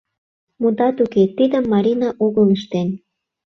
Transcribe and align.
Мутат 0.61 0.97
уке, 1.03 1.23
тидым 1.37 1.65
Марина 1.73 2.09
огыл 2.25 2.47
ыштен. 2.57 2.87